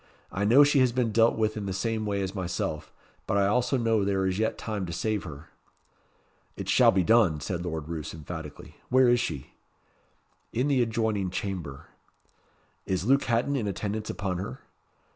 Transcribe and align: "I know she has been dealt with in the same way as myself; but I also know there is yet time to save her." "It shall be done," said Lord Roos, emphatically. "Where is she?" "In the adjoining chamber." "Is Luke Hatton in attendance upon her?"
"I 0.31 0.45
know 0.45 0.63
she 0.63 0.79
has 0.79 0.91
been 0.91 1.11
dealt 1.11 1.37
with 1.37 1.55
in 1.55 1.67
the 1.67 1.73
same 1.73 2.07
way 2.07 2.23
as 2.23 2.33
myself; 2.33 2.91
but 3.27 3.37
I 3.37 3.45
also 3.45 3.77
know 3.77 4.03
there 4.03 4.25
is 4.25 4.39
yet 4.39 4.57
time 4.57 4.87
to 4.87 4.91
save 4.91 5.25
her." 5.25 5.49
"It 6.57 6.67
shall 6.67 6.89
be 6.89 7.03
done," 7.03 7.39
said 7.39 7.63
Lord 7.63 7.87
Roos, 7.87 8.11
emphatically. 8.11 8.77
"Where 8.89 9.07
is 9.09 9.19
she?" 9.19 9.51
"In 10.51 10.69
the 10.69 10.81
adjoining 10.81 11.29
chamber." 11.29 11.89
"Is 12.87 13.05
Luke 13.05 13.25
Hatton 13.25 13.55
in 13.55 13.67
attendance 13.67 14.09
upon 14.09 14.39
her?" 14.39 14.61